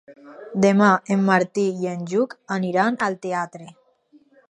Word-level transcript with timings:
Demà 0.63 0.87
en 1.17 1.21
Martí 1.27 1.67
i 1.83 1.91
en 1.93 2.09
Lluc 2.15 2.35
aniran 2.59 3.01
al 3.11 3.23
teatre. 3.27 3.73